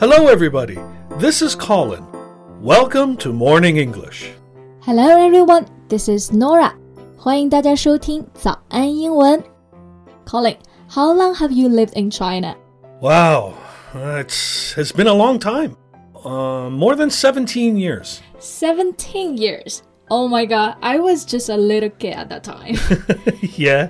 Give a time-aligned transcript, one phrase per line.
[0.00, 0.78] Hello, everybody.
[1.18, 2.06] This is Colin.
[2.62, 4.30] Welcome to Morning English.
[4.82, 5.66] Hello, everyone.
[5.88, 6.72] This is Norah.
[7.16, 9.42] 欢迎大家收听早安英文。
[10.24, 10.56] Colin,
[10.88, 12.54] how long have you lived in China?
[13.00, 13.54] Wow,
[13.92, 15.76] it's it's been a long time.
[16.14, 18.20] Uh, more than 17 years.
[18.38, 19.82] 17 years.
[20.10, 22.76] Oh my god, I was just a little kid at that time.
[23.56, 23.88] yeah.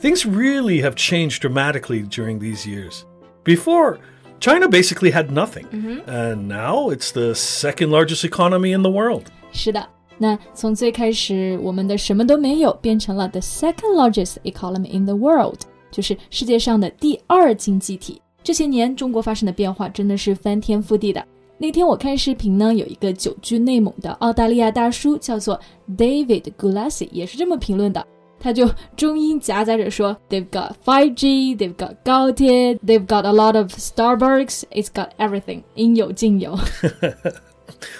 [0.00, 3.06] Things really have changed dramatically during these years.
[3.44, 4.00] Before,
[4.39, 5.65] China basically had nothing.
[6.07, 9.23] And now it's the second largest economy in the world.
[9.51, 9.85] 是的，
[10.17, 15.59] 那从最开始我们的什么都没有，变成了 the second largest economy in the world，
[15.91, 18.21] 就是世界上的第二经济体。
[18.41, 21.25] 这些年中国发生的变化真的是翻天覆地的。
[21.57, 25.59] 那天我看视频呢，有一个久居内蒙的澳大利亚大叔，叫做
[25.97, 28.07] David Gulasi，也是这么评论的。
[28.39, 36.57] 他就中英夹杂着说，They've got 5G, they've got 高铁，they've got a lot of Starbucks, it's got everything，应有尽有。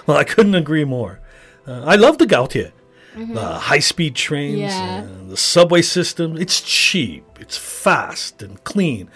[0.05, 1.19] Well, I couldn't agree more.
[1.67, 2.71] Uh, I love the Gautier,
[3.15, 5.03] the high-speed trains, Yeah.
[5.03, 6.35] uh, the subway system.
[6.37, 9.07] It's cheap, it's fast and clean.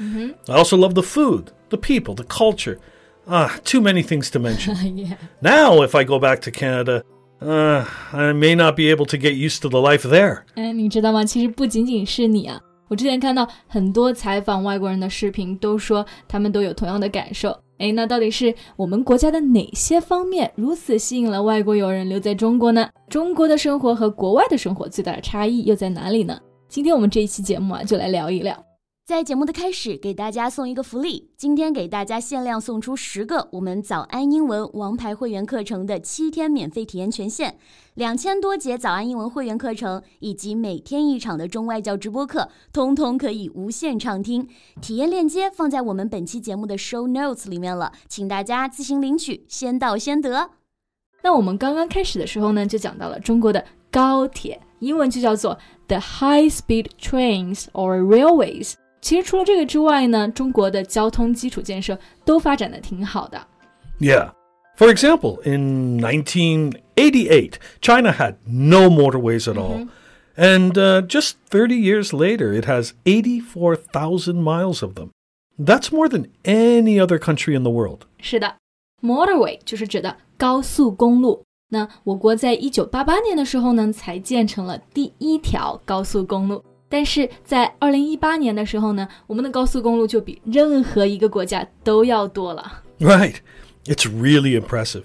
[0.48, 2.78] I also love the food, the people, the culture.
[3.28, 4.76] Ah, too many things to mention.
[4.98, 5.16] yeah.
[5.42, 7.04] now, if I go back to Canada,
[7.41, 10.43] uh, I may not be able to get used to the life there.
[10.55, 11.25] 哎，你知道吗？
[11.25, 17.57] 其实不仅仅是你啊，我之前看到很多采访外国人的视频，都说他们都有同样的感受。
[17.79, 22.89] 哎，那到底是我们国家的哪些方面如此吸引了外国友人留在中国呢？
[23.09, 26.39] 中国的生活和国外的生活最大的差异又在哪里呢？
[26.69, 28.68] 今天我们这一期节目啊，就来聊一聊。
[29.09, 37.55] 在节目的开始，给大家送一个福利，今天给大家限量送出十个我们早安英文王牌会员课程的七天免费体验权限，
[37.95, 44.47] 两千多节早安英文会员课程以及每天一场的中外教直播课，通通可以无限畅听。
[44.83, 50.51] 体验链接放在我们本期节目的 show notes 里面了，请大家自行领取，先到先得。
[51.23, 58.75] 那我们刚刚开始的时候呢，就讲到了中国的高铁，英文就叫做 the high speed trains or railways。
[59.02, 63.48] 其实除了这个之外呢，中国的交通基础建设都发展的挺好的。
[64.00, 64.32] Yeah.
[64.76, 69.88] For example, in 1988, China had no motorways at all.
[70.36, 75.12] And uh, just 30 years later, it has 84,000 miles of them.
[75.60, 78.08] That's more than any other country in the world.
[78.18, 78.56] 是的，
[79.04, 81.44] motorway 就是指的高速公路。
[81.70, 86.64] 那我国在一九八八年的时候呢，才建成了第一条高速公路。
[86.90, 92.84] 但是在二零一八年的时候呢，我们的高速公路就比任何一个国家都要多了。
[93.00, 93.38] Right.
[93.86, 95.04] It's really impressive.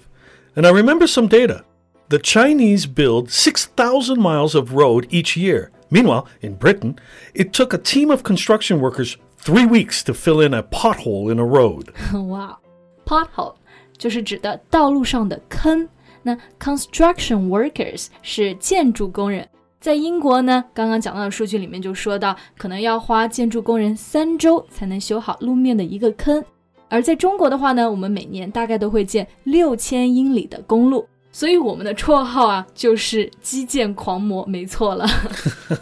[0.55, 1.63] And I remember some data.
[2.09, 5.69] The Chinese build 6,000 miles of road each year.
[5.89, 6.95] Meanwhile, in Britain,
[7.33, 11.39] it took a team of construction workers three weeks to fill in a pothole in
[11.39, 11.87] a road.
[12.29, 12.57] 哇，
[13.05, 13.55] pothole
[13.97, 15.87] 就是指的道路上的坑。
[16.21, 19.47] 那 construction workers 是建筑工人。
[19.84, 26.42] 在英国呢，刚刚讲到的数据里面就说到，可能要花建筑工人三周才能修好路面的一个坑。
[26.88, 35.06] 而在中国的话呢，我们每年大概都会建六千英里的公路，所以我们的绰号啊就是基建狂魔，没错了。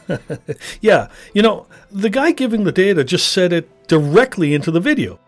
[0.83, 5.19] Yeah, you know, the guy giving the data just said it directly into the video.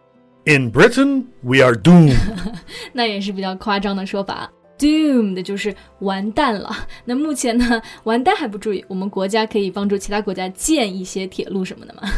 [0.46, 2.16] In Britain, we are doomed.
[2.92, 4.50] 那也是比较夸张的说法。
[4.77, 6.73] Doomed 就是完蛋了。
[7.03, 12.09] 那目前呢，完蛋还不注意，我们国家可以帮助其他国家建一些铁路什么的嘛。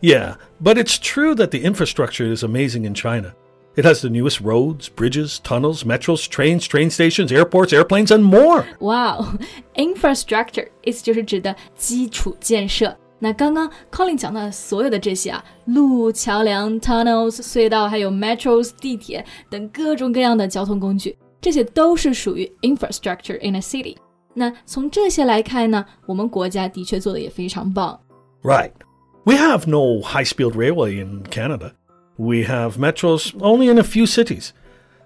[0.00, 3.32] yeah, but it's true that the infrastructure is amazing in China.
[3.76, 8.64] It has the newest roads, bridges, tunnels, metros, trains, train stations, airports, airplanes, and more.
[8.80, 9.38] 哇哦，
[9.76, 12.94] infrastructure 意思就是指的基础建设。
[13.20, 23.96] 那刚刚 Colin 讲到的所有的这些啊，路、桥梁、tunnels、隧道，还有 metros、地铁等各种各样的交通工具， 这些都是属于 infrastructure in a city。
[24.34, 27.98] 那从这些来看呢，我们国家的确做的也非常棒。
[28.42, 28.72] Right.
[29.24, 31.72] We have no high speed railway in Canada.
[32.16, 34.50] We have metros only in a few cities.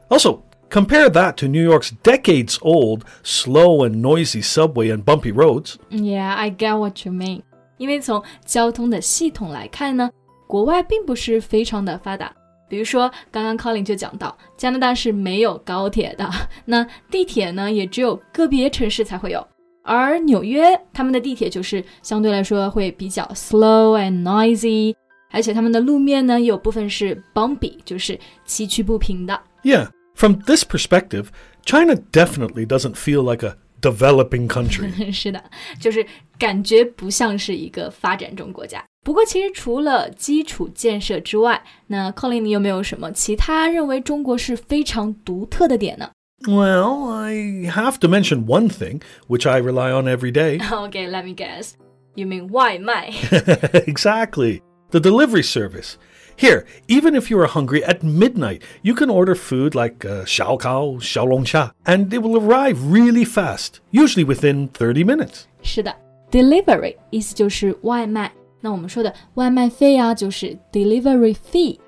[0.08, 5.76] Also, compare that to New York's decades old, slow and noisy subway and bumpy roads.
[5.90, 7.42] Yeah, I get what you mean.
[7.76, 10.10] 因为从交通的系统来看呢，
[10.46, 12.32] 国外并不是非常的发达。
[12.68, 16.28] 比如说，刚刚 Colin 就讲到，加拿大是没有高铁的，
[16.64, 19.46] 那地铁呢也只有个别城市才会有。
[19.82, 24.94] 而纽约他们的地铁就是相对来说会比较 slow and noisy，
[25.30, 29.38] 而且他们的路面呢也有部分是 bumpy，就是崎岖不平的。
[29.62, 31.26] Yeah, from this perspective,
[31.64, 35.12] China definitely doesn't feel like a developing country.
[35.12, 35.42] 是的，
[35.80, 36.04] 就是
[36.38, 38.84] 感觉不像是一个发展中国家。
[39.04, 46.10] 不过，其实除了基础建设之外，那 Colin，你有没有什么其他认为中国是非常独特的点呢
[46.46, 50.58] Well, I have to mention one thing, which I rely on every day.
[50.58, 51.72] ？Okay, let me guess.
[52.14, 53.10] You mean 外卖？
[53.86, 54.60] exactly.
[54.90, 55.94] The delivery service.
[56.38, 60.58] Here, even if you are hungry at midnight, you can order food like uh, xiao
[60.58, 65.44] kao, xiaolongxia, and it will arrive really fast, usually within 30 minutes.
[65.62, 65.94] 是的，
[66.30, 68.32] delivery 意思就是外卖。
[68.60, 71.78] 那我们说的外卖费啊，就是 delivery fee。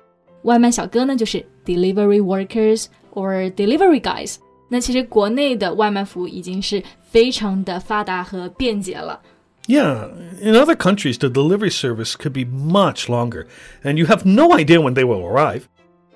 [0.43, 4.37] 外卖小哥呢，就是 delivery workers or delivery guys。
[4.69, 9.19] 那其实国内的外卖服务已经是非常的发达和便捷了。
[9.67, 10.07] Yeah,
[10.41, 13.47] in other countries, the delivery service could be much longer,
[13.83, 15.67] and you have no idea when they will arrive.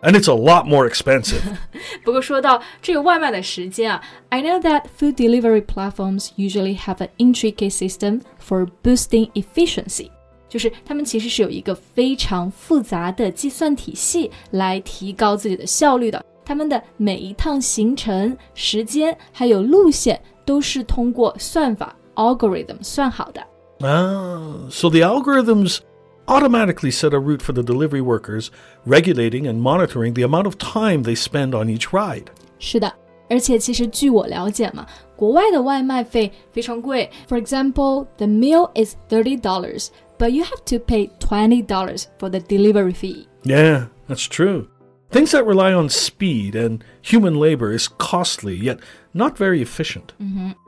[0.03, 1.41] And it's a lot more expensive.
[2.03, 10.09] 不过说到这个外卖的时间啊，I know that food delivery platforms usually have an intricate system for boosting efficiency。
[10.49, 16.25] 就是他们其实是有一个非常复杂的计算体系来提高自己的效率的。
[16.43, 23.41] 他们的每一趟行程、时间还有路线都是通过算法 algorithm 算好的。
[23.79, 25.79] ah, so the algorithms
[26.27, 28.49] automatically set a route for the delivery workers,
[28.85, 32.27] regulating and monitoring the amount of time they spend on each ride.
[32.59, 32.93] 是的，
[33.29, 34.85] 而且其实据我了解嘛，
[35.15, 37.09] 国外的外卖费非常贵。
[37.27, 39.87] For example, the meal is thirty dollars,
[40.17, 43.27] but you have to pay twenty dollars for the delivery fee.
[43.43, 44.67] Yeah, that's true.
[45.09, 48.79] Things that rely on speed and human labor is costly, yet
[49.13, 50.13] not very efficient.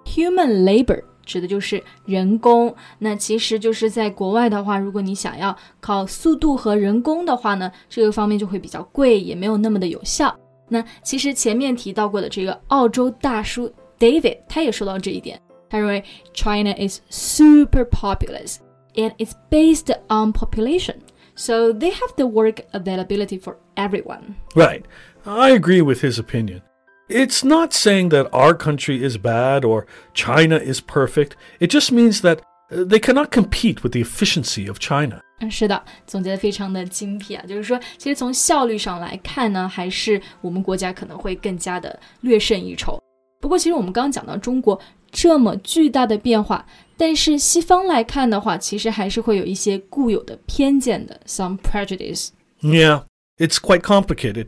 [0.05, 2.73] Human labor 指的就是人工。
[2.99, 10.35] 那其实就是在国外的话，如果你想要靠速度和人工的话呢，这个方面就会比较贵，也没有那么的有效。
[10.69, 16.03] 那其实前面提到过的这个澳洲大叔 David，他也说到这一点，他认为
[16.33, 18.57] China is super populous
[18.95, 20.95] and it's based on population.
[21.35, 24.35] So they have the work availability for everyone.
[24.55, 24.83] Right.
[25.25, 26.61] I agree with his opinion.
[27.09, 31.31] It's not saying that our country is bad or China is perfect.
[31.59, 32.39] It just means that
[32.71, 35.19] uh, they cannot compete with the efficiency of China.
[35.41, 37.43] 嗯，是的，总结的非常的精辟啊。
[37.45, 42.97] 就是说，其实从效率上来看呢，还是我们国家可能会更加的略胜一筹。
[43.41, 44.79] 不过，其实我们刚刚讲到中国
[45.11, 52.29] 这么巨大的变化，但是西方来看的话，其实还是会有一些固有的偏见的，some prejudice。
[52.61, 53.03] Yeah,
[53.37, 54.47] it's quite complicated.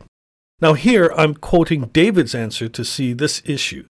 [0.60, 3.84] Now, here I'm quoting David's answer to see this issue.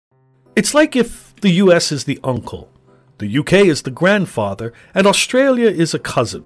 [0.56, 2.70] It's like if the US is the uncle,
[3.18, 6.46] the UK is the grandfather, and Australia is a cousin.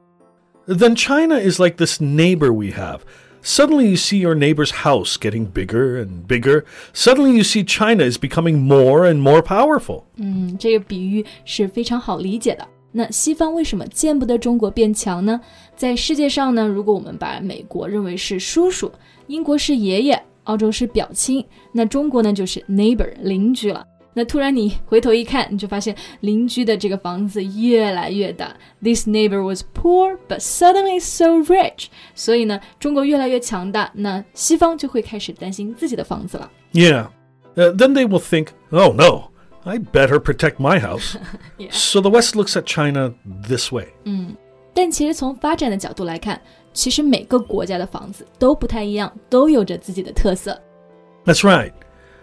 [0.65, 3.05] Then China is like this neighbor we have.
[3.41, 6.65] Suddenly you see your neighbor's house getting bigger and bigger.
[6.93, 10.03] Suddenly you see China is becoming more and more powerful.
[10.17, 12.67] 嗯，这个比喻是非常好理解的。
[12.91, 15.39] 那西方为什么见不得中国变强呢？
[15.75, 18.91] 在世界上呢，如果我们把美国认为是叔叔，
[19.27, 23.85] 英国是爷爷，澳洲是表亲，那中国呢就是 neighbor 邻居了。
[24.13, 28.55] 那突然你回头一看，你就发现邻居的这个房子越来越大。
[28.81, 31.87] This neighbor was poor, but suddenly so rich。
[32.15, 36.51] 所以呢，中国越来越强大，那西方就会开始担心自己的房子了。
[36.73, 37.09] Yeah.
[37.55, 39.29] Uh, then they will think, oh no,
[39.63, 41.15] I better protect my house.
[41.57, 41.69] Yeah.
[41.71, 43.13] So the West looks at China
[43.47, 43.87] this way.
[44.03, 44.37] 但
[44.91, 46.39] 其实从发展的角度来看，
[46.73, 50.61] 其实每个国家的房子都不太一样，都有着自己的特色。
[51.25, 51.73] That's right.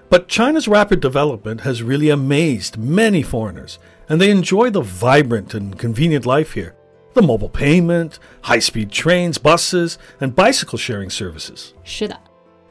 [0.08, 3.76] But China's rapid development has really amazed many foreigners,
[4.08, 6.74] and they enjoy the vibrant and convenient life here.
[7.14, 11.70] The mobile payment, high speed trains, buses, and bicycle sharing services.
[11.82, 12.18] 是的，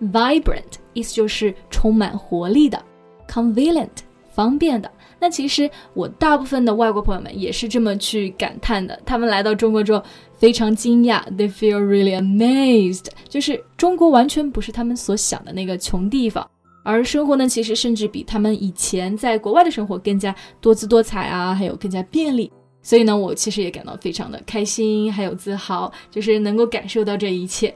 [0.01, 2.82] vibrant 意思就是充满活力的，
[3.27, 3.89] convenient
[4.38, 4.88] 方便的。
[5.18, 8.97] 那其实我大部分的外国朋友们也是这么去感叹的。
[9.04, 10.00] 他们来到中国之后
[10.35, 16.49] 非常惊讶，they feel really amazed，就是中国完全不是他们所想的那个穷地方。
[16.85, 22.49] 而生活呢，其实甚至比他们以前在国外的生活更加多姿多彩啊，还有更加便利。
[22.80, 27.75] 所以呢，我其实也感到非常的开心，还有自豪，就是能够感受到这一切。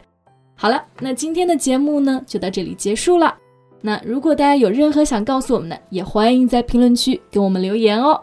[0.55, 3.37] 好了，那今天的节目呢就到这里结束了。
[3.83, 8.21] 那如果大家有任何想告诉我们的，也欢迎在评论区给我们留言哦。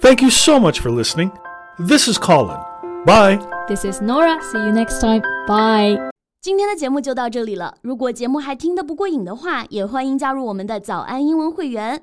[0.00, 1.30] Thank you so much for listening.
[1.78, 2.58] This is Colin.
[3.06, 3.38] Bye.
[3.68, 4.40] This is Norah.
[4.42, 5.22] See you next time.
[5.46, 6.10] Bye.
[6.42, 7.74] 今天的节目就到这里了。
[7.82, 12.02] 如果节目还听得不过瘾的话，也欢迎加入我们的早安英文会员。